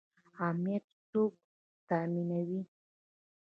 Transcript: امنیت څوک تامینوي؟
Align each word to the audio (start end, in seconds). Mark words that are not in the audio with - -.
امنیت 0.47 0.85
څوک 1.09 1.33
تامینوي؟ 1.87 2.61